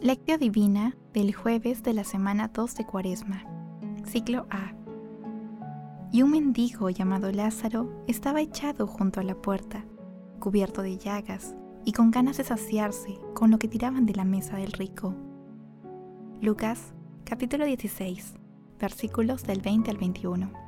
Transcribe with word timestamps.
Lectio 0.00 0.38
Divina 0.38 0.96
del 1.12 1.34
jueves 1.34 1.82
de 1.82 1.92
la 1.92 2.04
semana 2.04 2.52
2 2.54 2.76
de 2.76 2.86
Cuaresma, 2.86 3.42
ciclo 4.04 4.46
A. 4.48 4.72
Y 6.12 6.22
un 6.22 6.30
mendigo 6.30 6.88
llamado 6.88 7.32
Lázaro 7.32 8.04
estaba 8.06 8.40
echado 8.40 8.86
junto 8.86 9.18
a 9.18 9.24
la 9.24 9.34
puerta, 9.34 9.84
cubierto 10.38 10.82
de 10.82 10.98
llagas 10.98 11.56
y 11.84 11.90
con 11.90 12.12
ganas 12.12 12.36
de 12.36 12.44
saciarse 12.44 13.18
con 13.34 13.50
lo 13.50 13.58
que 13.58 13.66
tiraban 13.66 14.06
de 14.06 14.14
la 14.14 14.24
mesa 14.24 14.56
del 14.56 14.70
rico. 14.70 15.16
Lucas 16.40 16.94
capítulo 17.24 17.64
16, 17.64 18.34
versículos 18.78 19.42
del 19.42 19.60
20 19.62 19.90
al 19.90 19.98
21. 19.98 20.67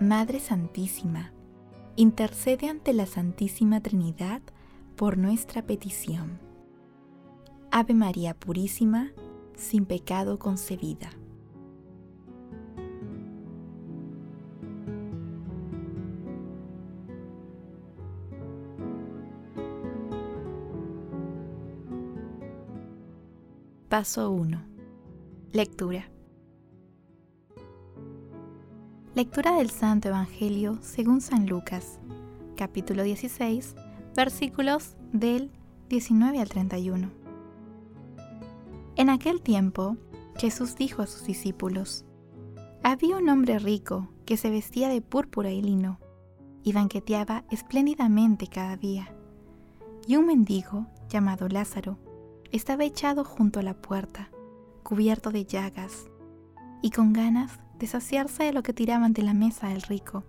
Madre 0.00 0.40
Santísima, 0.40 1.32
intercede 1.96 2.68
ante 2.68 2.92
la 2.92 3.06
Santísima 3.06 3.80
Trinidad 3.80 4.42
por 4.94 5.16
nuestra 5.16 5.62
petición. 5.62 6.38
Ave 7.70 7.94
María 7.94 8.34
Purísima, 8.34 9.12
sin 9.56 9.86
pecado 9.86 10.38
concebida. 10.38 11.08
Paso 23.88 24.30
1. 24.30 24.62
Lectura. 25.52 26.15
Lectura 29.16 29.52
del 29.52 29.70
Santo 29.70 30.08
Evangelio 30.08 30.76
según 30.82 31.22
San 31.22 31.46
Lucas, 31.46 31.98
capítulo 32.54 33.02
16, 33.02 33.74
versículos 34.14 34.94
del 35.10 35.50
19 35.88 36.38
al 36.38 36.50
31. 36.50 37.10
En 38.96 39.08
aquel 39.08 39.40
tiempo, 39.40 39.96
Jesús 40.36 40.76
dijo 40.76 41.00
a 41.00 41.06
sus 41.06 41.24
discípulos, 41.24 42.04
Había 42.82 43.16
un 43.16 43.30
hombre 43.30 43.58
rico 43.58 44.10
que 44.26 44.36
se 44.36 44.50
vestía 44.50 44.90
de 44.90 45.00
púrpura 45.00 45.50
y 45.50 45.62
lino, 45.62 45.98
y 46.62 46.74
banqueteaba 46.74 47.44
espléndidamente 47.50 48.48
cada 48.48 48.76
día. 48.76 49.14
Y 50.06 50.16
un 50.16 50.26
mendigo, 50.26 50.88
llamado 51.08 51.48
Lázaro, 51.48 51.98
estaba 52.52 52.84
echado 52.84 53.24
junto 53.24 53.60
a 53.60 53.62
la 53.62 53.80
puerta, 53.80 54.28
cubierto 54.82 55.30
de 55.30 55.46
llagas, 55.46 56.04
y 56.82 56.90
con 56.90 57.14
ganas 57.14 57.60
de 57.78 57.86
saciarse 57.86 58.44
de 58.44 58.52
lo 58.52 58.62
que 58.62 58.72
tiraban 58.72 59.12
de 59.12 59.22
la 59.22 59.34
mesa 59.34 59.68
del 59.68 59.82
rico, 59.82 60.24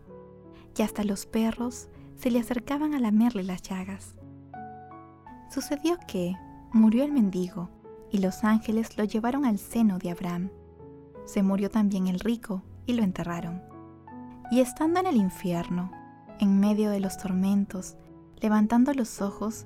y 0.77 0.81
hasta 0.81 1.03
los 1.03 1.25
perros 1.25 1.89
se 2.15 2.31
le 2.31 2.39
acercaban 2.39 2.93
a 2.93 2.99
lamerle 2.99 3.43
las 3.43 3.61
llagas. 3.61 4.15
Sucedió 5.49 5.97
que 6.07 6.35
murió 6.73 7.03
el 7.03 7.11
mendigo, 7.11 7.69
y 8.11 8.19
los 8.19 8.43
ángeles 8.43 8.97
lo 8.97 9.03
llevaron 9.03 9.45
al 9.45 9.59
seno 9.59 9.99
de 9.99 10.11
Abraham. 10.11 10.49
Se 11.25 11.43
murió 11.43 11.69
también 11.69 12.07
el 12.07 12.19
rico, 12.19 12.63
y 12.85 12.93
lo 12.93 13.03
enterraron. 13.03 13.61
Y 14.49 14.61
estando 14.61 14.99
en 14.99 15.07
el 15.07 15.17
infierno, 15.17 15.91
en 16.39 16.59
medio 16.59 16.89
de 16.89 16.99
los 16.99 17.17
tormentos, 17.17 17.97
levantando 18.39 18.93
los 18.93 19.21
ojos, 19.21 19.65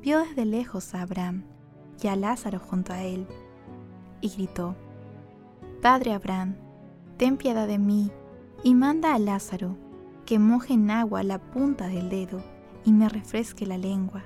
vio 0.00 0.20
desde 0.20 0.44
lejos 0.44 0.94
a 0.94 1.02
Abraham 1.02 1.44
y 2.02 2.08
a 2.08 2.16
Lázaro 2.16 2.58
junto 2.58 2.92
a 2.92 3.02
él, 3.02 3.26
y 4.20 4.28
gritó, 4.30 4.74
Padre 5.82 6.14
Abraham, 6.14 6.56
ten 7.16 7.36
piedad 7.36 7.66
de 7.66 7.78
mí, 7.78 8.10
y 8.64 8.74
manda 8.74 9.14
a 9.14 9.18
Lázaro, 9.18 9.76
que 10.24 10.38
moje 10.38 10.74
en 10.74 10.90
agua 10.90 11.22
la 11.22 11.38
punta 11.38 11.88
del 11.88 12.08
dedo 12.08 12.42
y 12.84 12.92
me 12.92 13.08
refresque 13.08 13.66
la 13.66 13.78
lengua, 13.78 14.24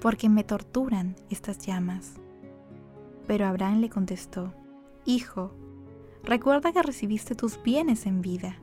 porque 0.00 0.28
me 0.28 0.44
torturan 0.44 1.16
estas 1.30 1.58
llamas. 1.58 2.14
Pero 3.26 3.46
Abraham 3.46 3.80
le 3.80 3.90
contestó, 3.90 4.54
Hijo, 5.04 5.52
recuerda 6.24 6.72
que 6.72 6.82
recibiste 6.82 7.34
tus 7.34 7.62
bienes 7.62 8.06
en 8.06 8.22
vida, 8.22 8.56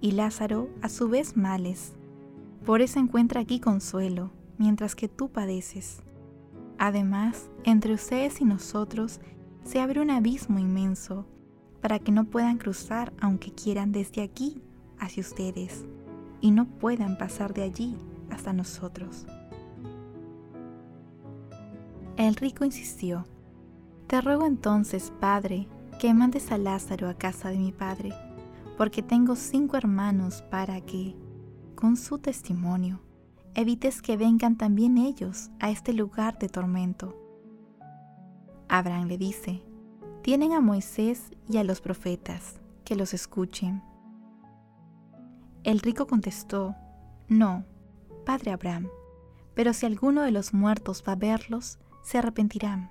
y 0.00 0.12
Lázaro 0.12 0.68
a 0.82 0.88
su 0.88 1.08
vez 1.08 1.36
males. 1.36 1.94
Por 2.64 2.80
eso 2.80 2.98
encuentra 2.98 3.40
aquí 3.40 3.60
consuelo, 3.60 4.30
mientras 4.58 4.94
que 4.94 5.08
tú 5.08 5.28
padeces. 5.28 6.02
Además, 6.78 7.48
entre 7.64 7.94
ustedes 7.94 8.40
y 8.40 8.44
nosotros 8.44 9.20
se 9.64 9.80
abre 9.80 10.00
un 10.00 10.10
abismo 10.10 10.58
inmenso 10.58 11.26
para 11.86 12.00
que 12.00 12.10
no 12.10 12.24
puedan 12.24 12.58
cruzar 12.58 13.12
aunque 13.20 13.52
quieran 13.52 13.92
desde 13.92 14.20
aquí 14.20 14.60
hacia 14.98 15.20
ustedes 15.20 15.84
y 16.40 16.50
no 16.50 16.64
puedan 16.66 17.16
pasar 17.16 17.54
de 17.54 17.62
allí 17.62 17.94
hasta 18.28 18.52
nosotros. 18.52 19.24
El 22.16 22.34
rico 22.34 22.64
insistió, 22.64 23.24
Te 24.08 24.20
ruego 24.20 24.46
entonces, 24.46 25.12
Padre, 25.20 25.68
que 26.00 26.12
mandes 26.12 26.50
a 26.50 26.58
Lázaro 26.58 27.08
a 27.08 27.14
casa 27.14 27.50
de 27.50 27.58
mi 27.58 27.70
Padre, 27.70 28.12
porque 28.76 29.00
tengo 29.00 29.36
cinco 29.36 29.76
hermanos 29.76 30.42
para 30.50 30.80
que, 30.80 31.14
con 31.76 31.96
su 31.96 32.18
testimonio, 32.18 33.00
evites 33.54 34.02
que 34.02 34.16
vengan 34.16 34.56
también 34.56 34.98
ellos 34.98 35.52
a 35.60 35.70
este 35.70 35.92
lugar 35.92 36.36
de 36.40 36.48
tormento. 36.48 37.14
Abraham 38.68 39.06
le 39.06 39.18
dice, 39.18 39.62
tienen 40.26 40.54
a 40.54 40.60
Moisés 40.60 41.30
y 41.48 41.58
a 41.58 41.62
los 41.62 41.80
profetas, 41.80 42.58
que 42.84 42.96
los 42.96 43.14
escuchen. 43.14 43.80
El 45.62 45.78
rico 45.78 46.08
contestó, 46.08 46.74
No, 47.28 47.64
padre 48.24 48.50
Abraham, 48.50 48.88
pero 49.54 49.72
si 49.72 49.86
alguno 49.86 50.22
de 50.22 50.32
los 50.32 50.52
muertos 50.52 51.04
va 51.06 51.12
a 51.12 51.14
verlos, 51.14 51.78
se 52.02 52.18
arrepentirán. 52.18 52.90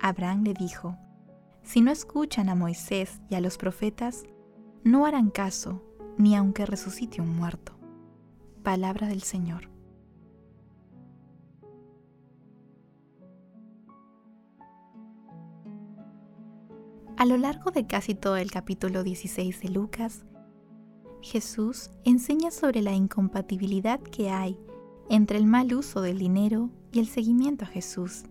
Abraham 0.00 0.44
le 0.44 0.54
dijo, 0.54 0.96
Si 1.62 1.82
no 1.82 1.90
escuchan 1.90 2.48
a 2.48 2.54
Moisés 2.54 3.20
y 3.28 3.34
a 3.34 3.42
los 3.42 3.58
profetas, 3.58 4.24
no 4.82 5.04
harán 5.04 5.28
caso, 5.28 5.84
ni 6.16 6.36
aunque 6.36 6.64
resucite 6.64 7.20
un 7.20 7.36
muerto. 7.36 7.78
Palabra 8.62 9.08
del 9.08 9.22
Señor. 9.22 9.68
A 17.18 17.26
lo 17.26 17.36
largo 17.36 17.72
de 17.72 17.84
casi 17.84 18.14
todo 18.14 18.36
el 18.36 18.48
capítulo 18.48 19.02
16 19.02 19.62
de 19.62 19.70
Lucas, 19.70 20.24
Jesús 21.20 21.90
enseña 22.04 22.52
sobre 22.52 22.80
la 22.80 22.92
incompatibilidad 22.92 23.98
que 23.98 24.30
hay 24.30 24.56
entre 25.10 25.38
el 25.38 25.44
mal 25.44 25.74
uso 25.74 26.00
del 26.00 26.16
dinero 26.16 26.70
y 26.92 27.00
el 27.00 27.08
seguimiento 27.08 27.64
a 27.64 27.68
Jesús. 27.68 28.26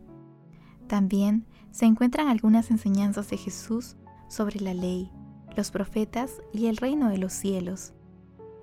También 0.88 1.46
se 1.70 1.84
encuentran 1.84 2.30
algunas 2.30 2.72
enseñanzas 2.72 3.30
de 3.30 3.36
Jesús 3.36 3.98
sobre 4.30 4.62
la 4.62 4.74
ley, 4.74 5.12
los 5.58 5.70
profetas 5.70 6.42
y 6.54 6.68
el 6.68 6.78
reino 6.78 7.10
de 7.10 7.18
los 7.18 7.34
cielos. 7.34 7.92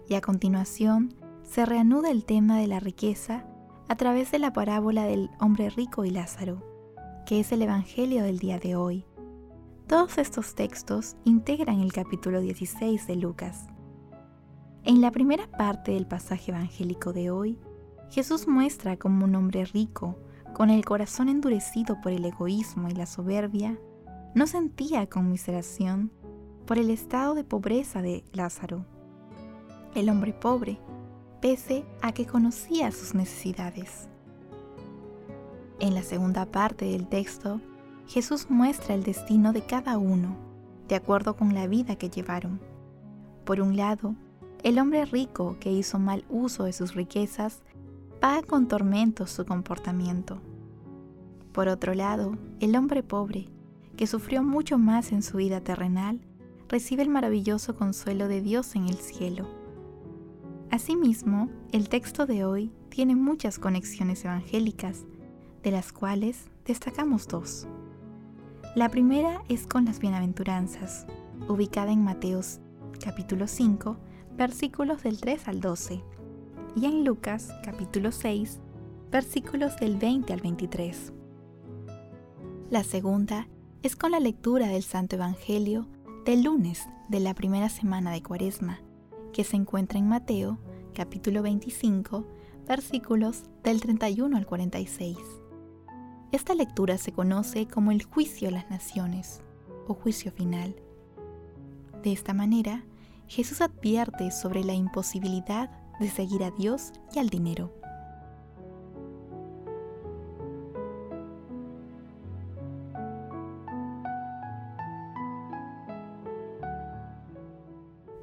Y 0.08 0.14
a 0.14 0.22
continuación 0.22 1.12
se 1.42 1.66
reanuda 1.66 2.10
el 2.10 2.24
tema 2.24 2.58
de 2.58 2.66
la 2.66 2.80
riqueza 2.80 3.44
a 3.88 3.96
través 3.96 4.30
de 4.30 4.38
la 4.38 4.54
parábola 4.54 5.04
del 5.04 5.28
hombre 5.38 5.68
rico 5.68 6.06
y 6.06 6.10
Lázaro, 6.10 6.62
que 7.26 7.40
es 7.40 7.52
el 7.52 7.60
Evangelio 7.60 8.22
del 8.22 8.38
día 8.38 8.58
de 8.58 8.74
hoy 8.74 9.04
todos 9.86 10.16
estos 10.16 10.54
textos 10.54 11.16
integran 11.24 11.80
el 11.80 11.92
capítulo 11.92 12.40
16 12.40 13.06
de 13.06 13.16
Lucas. 13.16 13.66
En 14.82 15.02
la 15.02 15.10
primera 15.10 15.46
parte 15.50 15.92
del 15.92 16.06
pasaje 16.06 16.52
evangélico 16.52 17.12
de 17.12 17.30
hoy, 17.30 17.58
Jesús 18.10 18.48
muestra 18.48 18.96
cómo 18.96 19.26
un 19.26 19.34
hombre 19.34 19.66
rico, 19.66 20.18
con 20.54 20.70
el 20.70 20.84
corazón 20.84 21.28
endurecido 21.28 22.00
por 22.00 22.12
el 22.12 22.24
egoísmo 22.24 22.88
y 22.88 22.92
la 22.92 23.06
soberbia, 23.06 23.78
no 24.34 24.46
sentía 24.46 25.06
conmiseración 25.06 26.10
por 26.66 26.78
el 26.78 26.88
estado 26.88 27.34
de 27.34 27.44
pobreza 27.44 28.00
de 28.00 28.24
Lázaro, 28.32 28.86
el 29.94 30.08
hombre 30.08 30.32
pobre, 30.32 30.78
pese 31.42 31.84
a 32.00 32.12
que 32.12 32.26
conocía 32.26 32.90
sus 32.90 33.14
necesidades. 33.14 34.08
En 35.78 35.94
la 35.94 36.02
segunda 36.02 36.46
parte 36.46 36.86
del 36.86 37.06
texto, 37.06 37.60
Jesús 38.06 38.50
muestra 38.50 38.94
el 38.94 39.02
destino 39.02 39.52
de 39.52 39.62
cada 39.62 39.98
uno, 39.98 40.36
de 40.88 40.94
acuerdo 40.94 41.36
con 41.36 41.54
la 41.54 41.66
vida 41.66 41.96
que 41.96 42.10
llevaron. 42.10 42.60
Por 43.44 43.60
un 43.60 43.76
lado, 43.76 44.14
el 44.62 44.78
hombre 44.78 45.04
rico 45.04 45.56
que 45.60 45.72
hizo 45.72 45.98
mal 45.98 46.24
uso 46.28 46.64
de 46.64 46.72
sus 46.72 46.94
riquezas 46.94 47.62
paga 48.20 48.42
con 48.42 48.68
tormentos 48.68 49.30
su 49.30 49.44
comportamiento. 49.44 50.40
Por 51.52 51.68
otro 51.68 51.94
lado, 51.94 52.36
el 52.60 52.76
hombre 52.76 53.02
pobre, 53.02 53.48
que 53.96 54.06
sufrió 54.06 54.42
mucho 54.42 54.78
más 54.78 55.12
en 55.12 55.22
su 55.22 55.36
vida 55.36 55.60
terrenal, 55.60 56.20
recibe 56.68 57.02
el 57.02 57.08
maravilloso 57.08 57.76
consuelo 57.76 58.28
de 58.28 58.40
Dios 58.40 58.74
en 58.74 58.88
el 58.88 58.96
cielo. 58.96 59.48
Asimismo, 60.70 61.50
el 61.70 61.88
texto 61.88 62.26
de 62.26 62.44
hoy 62.44 62.72
tiene 62.88 63.14
muchas 63.14 63.58
conexiones 63.58 64.24
evangélicas, 64.24 65.04
de 65.62 65.70
las 65.70 65.92
cuales 65.92 66.48
destacamos 66.64 67.28
dos. 67.28 67.68
La 68.74 68.88
primera 68.88 69.40
es 69.48 69.68
con 69.68 69.84
las 69.84 70.00
bienaventuranzas, 70.00 71.06
ubicada 71.48 71.92
en 71.92 72.02
Mateos 72.02 72.58
capítulo 72.98 73.46
5, 73.46 73.96
versículos 74.36 75.04
del 75.04 75.20
3 75.20 75.46
al 75.46 75.60
12, 75.60 76.02
y 76.74 76.86
en 76.86 77.04
Lucas 77.04 77.54
capítulo 77.62 78.10
6, 78.10 78.58
versículos 79.12 79.76
del 79.76 79.96
20 79.96 80.32
al 80.32 80.40
23. 80.40 81.12
La 82.68 82.82
segunda 82.82 83.46
es 83.84 83.94
con 83.94 84.10
la 84.10 84.18
lectura 84.18 84.66
del 84.66 84.82
Santo 84.82 85.14
Evangelio 85.14 85.86
del 86.24 86.42
lunes 86.42 86.88
de 87.08 87.20
la 87.20 87.34
primera 87.34 87.68
semana 87.68 88.10
de 88.10 88.24
Cuaresma, 88.24 88.80
que 89.32 89.44
se 89.44 89.54
encuentra 89.54 90.00
en 90.00 90.08
Mateo 90.08 90.58
capítulo 90.94 91.42
25, 91.42 92.26
versículos 92.66 93.44
del 93.62 93.80
31 93.80 94.36
al 94.36 94.46
46. 94.46 95.43
Esta 96.34 96.52
lectura 96.52 96.98
se 96.98 97.12
conoce 97.12 97.68
como 97.68 97.92
el 97.92 98.02
juicio 98.02 98.48
a 98.48 98.50
las 98.50 98.68
naciones 98.68 99.40
o 99.86 99.94
juicio 99.94 100.32
final. 100.32 100.74
De 102.02 102.10
esta 102.10 102.34
manera, 102.34 102.82
Jesús 103.28 103.60
advierte 103.60 104.32
sobre 104.32 104.64
la 104.64 104.74
imposibilidad 104.74 105.70
de 106.00 106.08
seguir 106.10 106.42
a 106.42 106.50
Dios 106.50 106.90
y 107.14 107.20
al 107.20 107.28
dinero. 107.28 107.72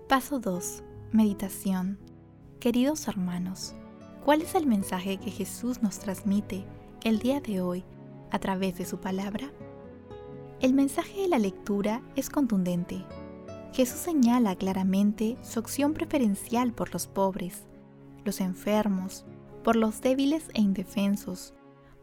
Paso 0.10 0.42
2. 0.42 0.84
Meditación. 1.14 1.98
Queridos 2.60 3.08
hermanos, 3.08 3.74
¿cuál 4.26 4.42
es 4.42 4.54
el 4.54 4.68
mensaje 4.68 5.18
que 5.18 5.32
Jesús 5.32 5.82
nos 5.82 6.00
transmite 6.00 6.66
el 7.06 7.20
día 7.20 7.40
de 7.40 7.62
hoy 7.62 7.86
a 8.32 8.40
través 8.40 8.78
de 8.78 8.86
su 8.86 9.00
palabra? 9.00 9.52
El 10.60 10.74
mensaje 10.74 11.22
de 11.22 11.28
la 11.28 11.40
lectura 11.40 12.02
es 12.16 12.30
contundente. 12.30 13.06
Jesús 13.74 14.00
señala 14.00 14.56
claramente 14.56 15.38
su 15.42 15.60
opción 15.60 15.94
preferencial 15.94 16.74
por 16.74 16.94
los 16.94 17.08
pobres, 17.08 17.64
los 18.26 18.42
enfermos, 18.42 19.26
por 19.64 19.76
los 19.76 20.02
débiles 20.02 20.50
e 20.54 20.62
indefensos, 20.62 21.54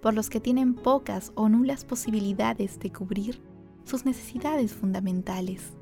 por 0.00 0.14
los 0.14 0.30
que 0.30 0.40
tienen 0.40 0.75
pocas 0.75 1.32
o 1.34 1.48
nulas 1.48 1.84
posibilidades 1.84 2.78
de 2.78 2.92
cubrir 2.92 3.42
sus 3.84 4.04
necesidades 4.04 4.72
fundamentales. 4.72 5.74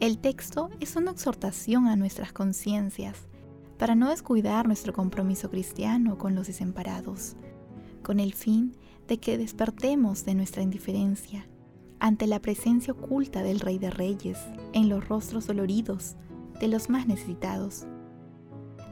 El 0.00 0.18
texto 0.18 0.70
es 0.80 0.96
una 0.96 1.10
exhortación 1.10 1.86
a 1.86 1.96
nuestras 1.96 2.32
conciencias 2.32 3.28
para 3.78 3.94
no 3.94 4.10
descuidar 4.10 4.66
nuestro 4.66 4.92
compromiso 4.92 5.50
cristiano 5.50 6.18
con 6.18 6.34
los 6.34 6.46
desamparados, 6.46 7.36
con 8.02 8.20
el 8.20 8.34
fin 8.34 8.76
de 9.08 9.18
que 9.18 9.38
despertemos 9.38 10.24
de 10.24 10.34
nuestra 10.34 10.62
indiferencia 10.62 11.46
ante 11.98 12.26
la 12.26 12.40
presencia 12.40 12.92
oculta 12.92 13.42
del 13.42 13.60
Rey 13.60 13.78
de 13.78 13.90
Reyes 13.90 14.38
en 14.72 14.88
los 14.88 15.06
rostros 15.08 15.46
doloridos 15.46 16.16
de 16.60 16.68
los 16.68 16.88
más 16.88 17.06
necesitados. 17.06 17.86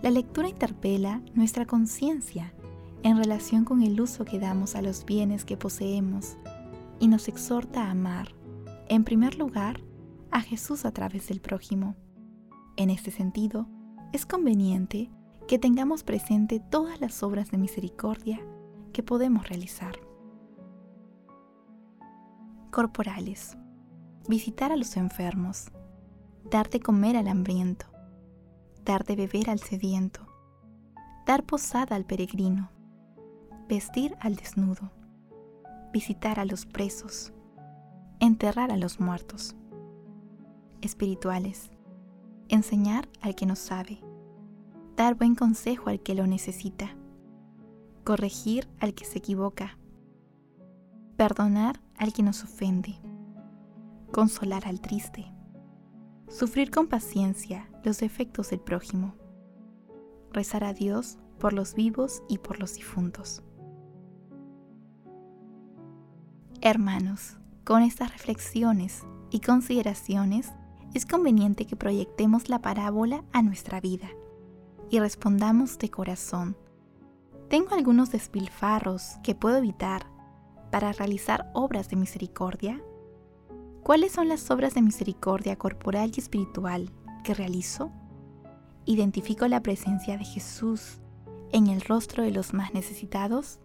La 0.03 0.11
lectura 0.11 0.49
interpela 0.49 1.23
nuestra 1.35 1.67
conciencia 1.67 2.53
en 3.03 3.17
relación 3.17 3.65
con 3.65 3.83
el 3.83 4.01
uso 4.01 4.25
que 4.25 4.39
damos 4.39 4.75
a 4.75 4.83
los 4.83 5.05
bienes 5.05 5.45
que 5.45 5.57
poseemos 5.57 6.37
y 7.01 7.09
nos 7.09 7.29
exhorta 7.29 7.85
a 7.85 7.91
amar, 7.91 8.35
en 8.89 9.05
primer 9.05 9.37
lugar, 9.37 9.81
a 10.31 10.41
Jesús 10.41 10.85
a 10.85 10.93
través 10.93 11.29
del 11.29 11.41
prójimo. 11.41 11.97
En 12.77 12.91
este 12.91 13.11
sentido, 13.11 13.69
es 14.13 14.27
conveniente 14.27 15.11
que 15.47 15.59
tengamos 15.59 16.03
presente 16.03 16.61
todas 16.61 17.01
las 17.01 17.23
obras 17.23 17.51
de 17.51 17.59
misericordia 17.59 18.41
que 18.99 19.05
podemos 19.05 19.49
realizar. 19.49 19.95
Corporales. 22.73 23.57
Visitar 24.29 24.73
a 24.73 24.77
los 24.77 24.97
enfermos. 24.97 25.71
Dar 26.51 26.69
de 26.69 26.81
comer 26.81 27.17
al 27.17 27.29
hambriento. 27.29 27.87
Dar 28.85 29.05
de 29.05 29.15
beber 29.15 29.51
al 29.51 29.61
sediento. 29.61 30.27
Dar 31.27 31.45
posada 31.45 31.95
al 31.95 32.07
peregrino. 32.07 32.73
Vestir 33.69 34.17
al 34.19 34.35
desnudo. 34.35 34.91
Visitar 35.93 36.41
a 36.41 36.45
los 36.45 36.67
presos. 36.67 37.33
Enterrar 38.19 38.73
a 38.73 38.77
los 38.77 38.99
muertos 38.99 39.55
espirituales, 40.81 41.71
enseñar 42.49 43.09
al 43.21 43.37
que 43.37 43.47
no 43.47 43.55
sabe, 43.55 44.01
dar 44.97 45.15
buen 45.15 45.37
consejo 45.37 45.89
al 45.89 46.01
que 46.01 46.17
lo 46.17 46.27
necesita, 46.27 46.97
corregir 48.09 48.67
al 48.81 48.95
que 48.95 49.05
se 49.05 49.19
equivoca, 49.19 49.77
perdonar 51.19 51.79
al 51.99 52.15
que 52.15 52.23
nos 52.23 52.43
ofende, 52.43 52.99
consolar 54.11 54.67
al 54.67 54.81
triste, 54.81 55.31
sufrir 56.27 56.71
con 56.71 56.87
paciencia 56.87 57.69
los 57.85 57.99
defectos 57.99 58.49
del 58.49 58.61
prójimo, 58.61 59.15
rezar 60.33 60.65
a 60.65 60.73
Dios 60.73 61.19
por 61.39 61.53
los 61.53 61.75
vivos 61.75 62.23
y 62.31 62.39
por 62.39 62.59
los 62.59 62.77
difuntos. 62.77 63.43
Hermanos, 66.63 67.37
con 67.63 67.83
estas 67.83 68.11
reflexiones 68.11 69.03
y 69.31 69.41
consideraciones 69.41 70.51
es 70.95 71.05
conveniente 71.05 71.67
que 71.67 71.77
proyectemos 71.77 72.49
la 72.49 72.63
parábola 72.63 73.23
a 73.35 73.43
nuestra 73.43 73.83
vida 73.83 74.09
y 74.89 74.99
respondamos 74.99 75.77
de 75.77 75.91
corazón. 75.91 76.57
¿Tengo 77.49 77.75
algunos 77.75 78.11
despilfarros 78.11 79.17
que 79.23 79.35
puedo 79.35 79.57
evitar 79.57 80.05
para 80.71 80.93
realizar 80.93 81.51
obras 81.55 81.89
de 81.89 81.97
misericordia? 81.97 82.83
¿Cuáles 83.83 84.13
son 84.13 84.29
las 84.29 84.51
obras 84.51 84.75
de 84.75 84.83
misericordia 84.83 85.57
corporal 85.57 86.13
y 86.15 86.21
espiritual 86.21 86.93
que 87.25 87.33
realizo? 87.33 87.91
¿Identifico 88.85 89.49
la 89.49 89.63
presencia 89.63 90.19
de 90.19 90.27
Jesús 90.27 91.01
en 91.51 91.69
el 91.69 91.81
rostro 91.81 92.23
de 92.23 92.33
los 92.33 92.53
más 92.53 92.75
necesitados? 92.75 93.61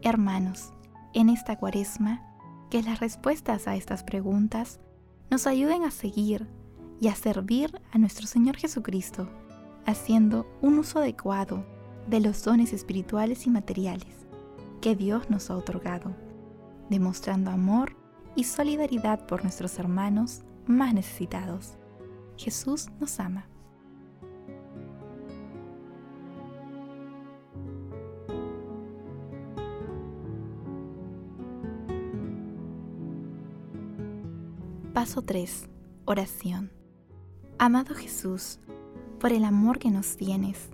Hermanos, 0.00 0.72
en 1.12 1.28
esta 1.28 1.56
cuaresma, 1.56 2.22
que 2.70 2.82
las 2.82 3.00
respuestas 3.00 3.68
a 3.68 3.76
estas 3.76 4.04
preguntas 4.04 4.80
nos 5.30 5.46
ayuden 5.46 5.84
a 5.84 5.90
seguir 5.90 6.48
y 6.98 7.08
a 7.08 7.14
servir 7.14 7.78
a 7.92 7.98
nuestro 7.98 8.26
Señor 8.26 8.56
Jesucristo, 8.56 9.28
haciendo 9.84 10.46
un 10.62 10.78
uso 10.78 11.00
adecuado 11.00 11.75
de 12.06 12.20
los 12.20 12.42
dones 12.44 12.72
espirituales 12.72 13.46
y 13.46 13.50
materiales 13.50 14.26
que 14.80 14.94
Dios 14.94 15.30
nos 15.30 15.50
ha 15.50 15.56
otorgado, 15.56 16.14
demostrando 16.90 17.50
amor 17.50 17.96
y 18.36 18.44
solidaridad 18.44 19.26
por 19.26 19.42
nuestros 19.42 19.78
hermanos 19.78 20.42
más 20.66 20.94
necesitados. 20.94 21.76
Jesús 22.36 22.88
nos 23.00 23.18
ama. 23.18 23.48
Paso 34.92 35.22
3. 35.22 35.68
Oración. 36.04 36.70
Amado 37.58 37.94
Jesús, 37.94 38.60
por 39.18 39.32
el 39.32 39.44
amor 39.44 39.78
que 39.78 39.90
nos 39.90 40.16
tienes, 40.16 40.70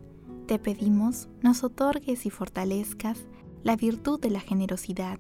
te 0.47 0.59
pedimos 0.59 1.29
nos 1.41 1.65
otorgues 1.65 2.27
y 2.27 2.31
fortalezcas 2.31 3.27
la 3.63 3.77
virtud 3.77 4.21
de 4.21 4.31
la 4.31 4.41
generosidad 4.41 5.19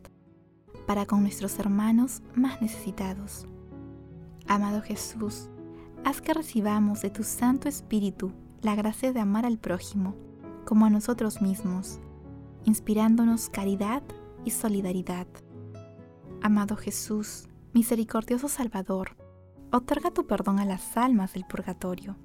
para 0.86 1.06
con 1.06 1.22
nuestros 1.22 1.58
hermanos 1.58 2.22
más 2.34 2.60
necesitados. 2.60 3.46
Amado 4.48 4.82
Jesús, 4.82 5.48
haz 6.04 6.20
que 6.20 6.34
recibamos 6.34 7.02
de 7.02 7.10
tu 7.10 7.22
Santo 7.22 7.68
Espíritu 7.68 8.32
la 8.60 8.74
gracia 8.74 9.12
de 9.12 9.20
amar 9.20 9.46
al 9.46 9.58
prójimo 9.58 10.14
como 10.64 10.86
a 10.86 10.90
nosotros 10.90 11.40
mismos, 11.40 12.00
inspirándonos 12.64 13.48
caridad 13.48 14.02
y 14.44 14.50
solidaridad. 14.50 15.26
Amado 16.40 16.76
Jesús, 16.76 17.48
Misericordioso 17.72 18.48
Salvador, 18.48 19.16
otorga 19.72 20.10
tu 20.10 20.26
perdón 20.26 20.58
a 20.58 20.64
las 20.64 20.96
almas 20.96 21.32
del 21.32 21.44
purgatorio, 21.44 22.16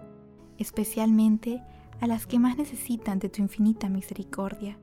especialmente 0.57 1.61
a 1.61 1.76
las 2.05 2.27
que 2.27 2.37
más 2.37 2.57
necesitan 2.57 3.17
de 3.17 3.29
tu 3.29 3.41
infinita 3.41 3.89
misericordia, 3.89 4.77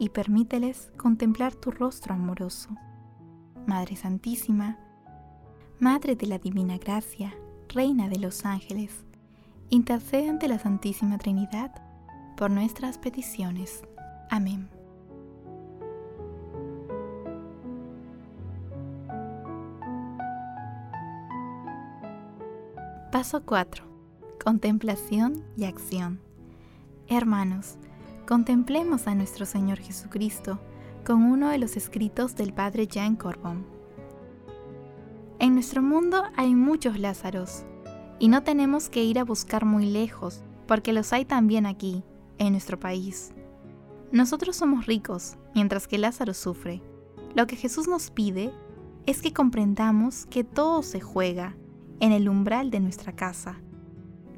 y 0.00 0.08
permíteles 0.08 0.90
contemplar 0.96 1.54
tu 1.54 1.70
rostro 1.70 2.14
amoroso. 2.14 2.70
Madre 3.66 3.94
Santísima, 3.94 4.78
Madre 5.78 6.16
de 6.16 6.26
la 6.26 6.38
Divina 6.38 6.78
Gracia, 6.78 7.34
Reina 7.68 8.08
de 8.08 8.18
los 8.18 8.44
Ángeles, 8.44 9.04
intercede 9.68 10.28
ante 10.28 10.48
la 10.48 10.58
Santísima 10.58 11.18
Trinidad 11.18 11.70
por 12.36 12.50
nuestras 12.50 12.98
peticiones. 12.98 13.82
Amén. 14.30 14.68
Paso 23.12 23.42
4. 23.44 23.84
Contemplación 24.42 25.44
y 25.56 25.64
acción. 25.64 26.29
Hermanos, 27.12 27.74
contemplemos 28.24 29.08
a 29.08 29.16
nuestro 29.16 29.44
Señor 29.44 29.80
Jesucristo 29.80 30.60
con 31.04 31.24
uno 31.24 31.48
de 31.48 31.58
los 31.58 31.76
escritos 31.76 32.36
del 32.36 32.52
Padre 32.52 32.86
Jean 32.86 33.16
Corbon. 33.16 33.66
En 35.40 35.54
nuestro 35.54 35.82
mundo 35.82 36.22
hay 36.36 36.54
muchos 36.54 37.00
Lázaros, 37.00 37.64
y 38.20 38.28
no 38.28 38.44
tenemos 38.44 38.88
que 38.88 39.02
ir 39.02 39.18
a 39.18 39.24
buscar 39.24 39.64
muy 39.64 39.86
lejos, 39.86 40.44
porque 40.68 40.92
los 40.92 41.12
hay 41.12 41.24
también 41.24 41.66
aquí, 41.66 42.04
en 42.38 42.52
nuestro 42.52 42.78
país. 42.78 43.32
Nosotros 44.12 44.54
somos 44.54 44.86
ricos, 44.86 45.36
mientras 45.52 45.88
que 45.88 45.98
Lázaro 45.98 46.32
sufre. 46.32 46.80
Lo 47.34 47.48
que 47.48 47.56
Jesús 47.56 47.88
nos 47.88 48.12
pide 48.12 48.52
es 49.06 49.20
que 49.20 49.32
comprendamos 49.32 50.26
que 50.26 50.44
todo 50.44 50.84
se 50.84 51.00
juega 51.00 51.56
en 51.98 52.12
el 52.12 52.28
umbral 52.28 52.70
de 52.70 52.78
nuestra 52.78 53.16
casa, 53.16 53.56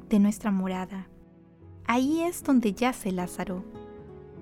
de 0.09 0.17
nuestra 0.17 0.49
morada. 0.49 1.07
Ahí 1.85 2.21
es 2.21 2.43
donde 2.43 2.73
yace 2.73 3.11
Lázaro. 3.11 3.63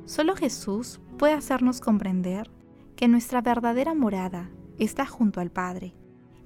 Solo 0.05 0.35
Jesús 0.35 0.99
puede 1.17 1.33
hacernos 1.33 1.81
comprender 1.81 2.49
que 2.95 3.07
nuestra 3.07 3.41
verdadera 3.41 3.93
morada 3.93 4.49
está 4.77 5.05
junto 5.05 5.39
al 5.39 5.51
Padre 5.51 5.95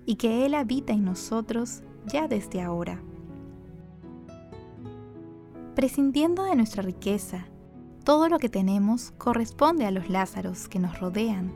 y 0.05 0.15
que 0.15 0.45
Él 0.45 0.53
habita 0.53 0.93
en 0.93 1.03
nosotros 1.03 1.81
ya 2.05 2.27
desde 2.27 2.61
ahora. 2.61 3.01
Prescindiendo 5.75 6.43
de 6.43 6.55
nuestra 6.55 6.81
riqueza, 6.81 7.47
todo 8.05 8.29
lo 8.29 8.39
que 8.39 8.49
tenemos 8.49 9.11
corresponde 9.17 9.85
a 9.85 9.91
los 9.91 10.09
Lázaros 10.09 10.69
que 10.69 10.79
nos 10.79 10.99
rodean. 10.99 11.51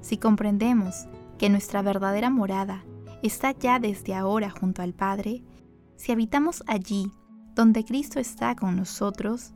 Si 0.00 0.18
comprendemos 0.18 1.06
que 1.38 1.48
nuestra 1.48 1.82
verdadera 1.82 2.30
morada 2.30 2.84
está 3.22 3.52
ya 3.52 3.78
desde 3.78 4.14
ahora 4.14 4.50
junto 4.50 4.82
al 4.82 4.92
Padre, 4.92 5.42
si 5.96 6.12
habitamos 6.12 6.62
allí 6.66 7.10
donde 7.54 7.84
Cristo 7.84 8.18
está 8.20 8.54
con 8.54 8.76
nosotros, 8.76 9.52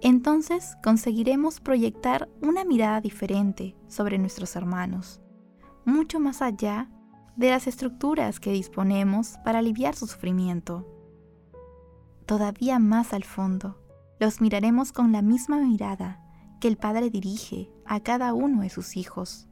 entonces 0.00 0.76
conseguiremos 0.82 1.60
proyectar 1.60 2.28
una 2.42 2.64
mirada 2.64 3.00
diferente 3.00 3.76
sobre 3.88 4.18
nuestros 4.18 4.54
hermanos, 4.56 5.20
mucho 5.84 6.20
más 6.20 6.42
allá 6.42 6.90
de 7.36 7.50
las 7.50 7.66
estructuras 7.66 8.38
que 8.38 8.52
disponemos 8.52 9.36
para 9.44 9.60
aliviar 9.60 9.94
su 9.94 10.06
sufrimiento. 10.06 10.86
Todavía 12.26 12.78
más 12.78 13.12
al 13.12 13.24
fondo, 13.24 13.78
los 14.20 14.40
miraremos 14.40 14.92
con 14.92 15.12
la 15.12 15.22
misma 15.22 15.58
mirada 15.58 16.20
que 16.60 16.68
el 16.68 16.76
Padre 16.76 17.10
dirige 17.10 17.70
a 17.84 18.00
cada 18.00 18.32
uno 18.32 18.62
de 18.62 18.70
sus 18.70 18.96
hijos, 18.96 19.48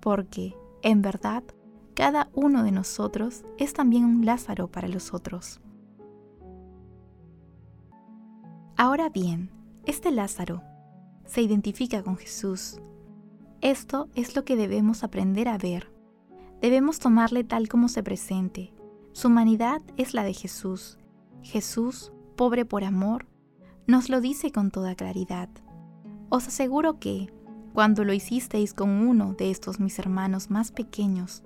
porque, 0.00 0.54
en 0.82 1.00
verdad, 1.00 1.44
cada 1.94 2.28
uno 2.34 2.64
de 2.64 2.72
nosotros 2.72 3.44
es 3.56 3.72
también 3.72 4.04
un 4.04 4.26
Lázaro 4.26 4.68
para 4.68 4.88
los 4.88 5.14
otros. 5.14 5.60
Ahora 8.76 9.08
bien, 9.08 9.50
este 9.86 10.10
Lázaro 10.10 10.60
se 11.26 11.42
identifica 11.42 12.02
con 12.02 12.16
Jesús. 12.16 12.80
Esto 13.60 14.08
es 14.16 14.34
lo 14.34 14.44
que 14.44 14.56
debemos 14.56 15.04
aprender 15.04 15.48
a 15.48 15.58
ver. 15.58 15.92
Debemos 16.60 16.98
tomarle 16.98 17.44
tal 17.44 17.68
como 17.68 17.88
se 17.88 18.02
presente. 18.02 18.74
Su 19.12 19.28
humanidad 19.28 19.80
es 19.96 20.12
la 20.12 20.24
de 20.24 20.34
Jesús. 20.34 20.98
Jesús, 21.42 22.12
pobre 22.34 22.64
por 22.64 22.82
amor, 22.82 23.28
nos 23.86 24.08
lo 24.08 24.20
dice 24.20 24.50
con 24.50 24.72
toda 24.72 24.96
claridad. 24.96 25.48
Os 26.28 26.48
aseguro 26.48 26.98
que, 26.98 27.32
cuando 27.74 28.02
lo 28.02 28.12
hicisteis 28.12 28.74
con 28.74 28.90
uno 28.90 29.34
de 29.34 29.52
estos 29.52 29.78
mis 29.78 30.00
hermanos 30.00 30.50
más 30.50 30.72
pequeños, 30.72 31.44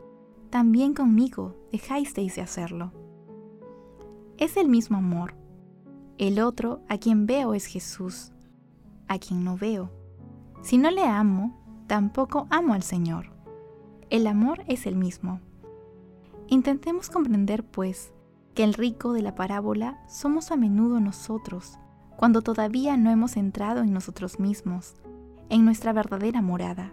también 0.49 0.95
conmigo 0.95 1.57
dejáisteis 1.73 2.37
de 2.37 2.43
hacerlo. 2.43 2.93
Es 4.39 4.57
el 4.57 4.69
mismo 4.69 4.97
amor. 4.97 5.38
El 6.19 6.41
otro 6.41 6.81
a 6.89 6.99
quien 6.99 7.27
veo 7.27 7.55
es 7.55 7.67
Jesús, 7.67 8.33
a 9.07 9.21
quien 9.21 9.45
no 9.45 9.57
veo. 9.57 9.93
Si 10.63 10.77
no 10.77 10.91
le 10.91 11.05
amo, 11.05 11.57
tampoco 11.87 12.49
amo 12.51 12.75
al 12.75 12.83
Señor. 12.83 13.31
El 14.11 14.27
amor 14.27 14.65
es 14.67 14.87
el 14.87 14.97
mismo. 14.97 15.41
Intentemos 16.49 17.09
comprender, 17.09 17.63
pues, 17.63 18.13
que 18.55 18.65
el 18.65 18.75
rico 18.75 19.13
de 19.13 19.23
la 19.23 19.37
parábola 19.37 20.03
somos 20.09 20.51
a 20.51 20.57
menudo 20.57 20.99
nosotros, 20.99 21.79
cuando 22.17 22.43
todavía 22.43 22.97
no 22.97 23.11
hemos 23.11 23.37
entrado 23.37 23.85
en 23.85 23.93
nosotros 23.93 24.41
mismos, 24.41 24.97
en 25.51 25.65
nuestra 25.65 25.93
verdadera 25.93 26.43
morada. 26.43 26.93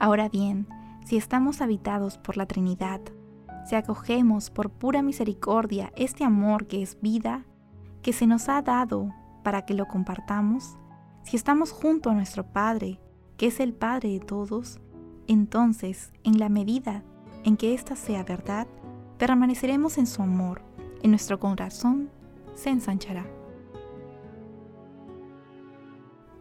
Ahora 0.00 0.28
bien, 0.28 0.66
si 1.04 1.16
estamos 1.16 1.60
habitados 1.60 2.18
por 2.18 2.36
la 2.36 2.46
Trinidad, 2.46 3.02
si 3.66 3.76
acogemos 3.76 4.50
por 4.50 4.70
pura 4.70 5.00
misericordia 5.00 5.92
este 5.94 6.24
amor 6.24 6.66
que 6.66 6.82
es 6.82 7.00
vida, 7.00 7.44
que 8.06 8.12
se 8.12 8.28
nos 8.28 8.48
ha 8.48 8.62
dado 8.62 9.12
para 9.42 9.66
que 9.66 9.74
lo 9.74 9.88
compartamos, 9.88 10.76
si 11.24 11.34
estamos 11.34 11.72
junto 11.72 12.08
a 12.08 12.14
nuestro 12.14 12.46
Padre, 12.46 13.00
que 13.36 13.48
es 13.48 13.58
el 13.58 13.74
Padre 13.74 14.10
de 14.10 14.20
todos, 14.20 14.78
entonces, 15.26 16.12
en 16.22 16.38
la 16.38 16.48
medida 16.48 17.02
en 17.42 17.56
que 17.56 17.74
ésta 17.74 17.96
sea 17.96 18.22
verdad, 18.22 18.68
permaneceremos 19.18 19.98
en 19.98 20.06
su 20.06 20.22
amor, 20.22 20.62
en 21.02 21.10
nuestro 21.10 21.40
corazón 21.40 22.08
se 22.54 22.70
ensanchará. 22.70 23.26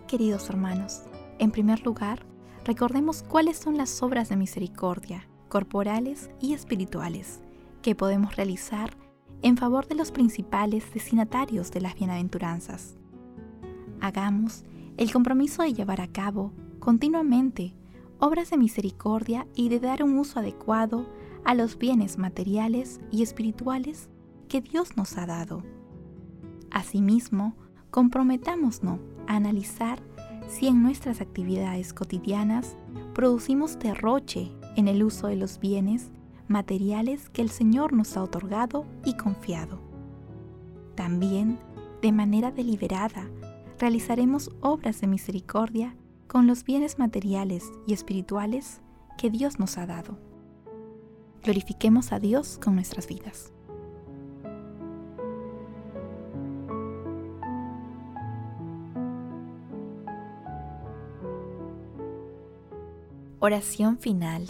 Queridos 0.08 0.48
hermanos, 0.52 1.02
en 1.40 1.50
primer 1.50 1.84
lugar, 1.84 2.28
recordemos 2.64 3.24
cuáles 3.24 3.58
son 3.58 3.76
las 3.76 4.04
obras 4.04 4.30
de 4.30 4.36
misericordia, 4.36 5.28
corporales 5.50 6.30
y 6.40 6.54
espirituales, 6.54 7.40
que 7.82 7.96
podemos 7.96 8.36
realizar 8.36 8.95
en 9.46 9.58
favor 9.58 9.88
de 9.88 9.94
los 9.94 10.12
principales 10.12 10.92
destinatarios 10.92 11.70
de 11.70 11.80
las 11.80 11.94
bienaventuranzas. 11.94 12.96
Hagamos 14.02 14.64
el 14.98 15.12
compromiso 15.12 15.62
de 15.62 15.72
llevar 15.72 16.02
a 16.02 16.08
cabo 16.08 16.52
continuamente 16.80 17.76
obras 18.18 18.50
de 18.50 18.58
misericordia 18.58 19.46
y 19.54 19.70
de 19.70 19.80
dar 19.80 20.02
un 20.02 20.18
uso 20.18 20.40
adecuado 20.40 21.08
a 21.44 21.54
los 21.54 21.78
bienes 21.78 22.18
materiales 22.18 23.00
y 23.12 23.22
espirituales 23.22 24.10
que 24.50 24.62
Dios 24.62 24.98
nos 24.98 25.16
ha 25.16 25.28
dado. 25.28 25.62
Asimismo, 26.72 27.56
comprometámonos 27.92 28.82
a 29.28 29.36
analizar 29.36 30.02
si 30.48 30.66
en 30.66 30.82
nuestras 30.82 31.22
actividades 31.22 31.94
cotidianas 31.94 32.78
producimos 33.14 33.78
derroche 33.78 34.52
en 34.76 34.88
el 34.88 35.04
uso 35.04 35.28
de 35.28 35.36
los 35.36 35.60
bienes 35.60 36.10
materiales 36.48 37.30
que 37.30 37.42
el 37.42 37.50
Señor 37.50 37.94
nos 37.94 38.18
ha 38.18 38.24
otorgado 38.24 38.86
y 39.04 39.16
confiado. 39.18 39.80
También, 40.96 41.60
de 42.02 42.12
manera 42.12 42.52
deliberada, 42.52 43.30
realizaremos 43.80 44.52
obras 44.62 45.02
de 45.02 45.08
misericordia 45.08 45.96
con 46.28 46.48
los 46.48 46.64
bienes 46.64 47.00
materiales 47.00 47.72
y 47.88 47.94
espirituales 47.94 48.82
que 49.18 49.30
Dios 49.30 49.60
nos 49.60 49.78
ha 49.78 49.86
dado. 49.86 50.18
Glorifiquemos 51.44 52.12
a 52.12 52.20
Dios 52.20 52.60
con 52.64 52.76
nuestras 52.76 53.08
vidas. 53.08 53.52
Oración 63.40 64.00
final. 64.00 64.50